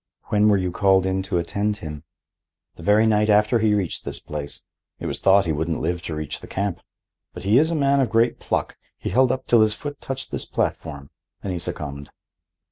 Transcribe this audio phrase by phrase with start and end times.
[0.29, 2.03] "When were you called in to attend him?"
[2.75, 4.63] "The very night after he reached this place.
[4.97, 6.79] It was thought he wouldn't live to reach the camp.
[7.35, 8.77] But he is a man of great pluck.
[8.97, 11.11] He held up till his foot touched this platform.
[11.43, 12.09] Then he succumbed."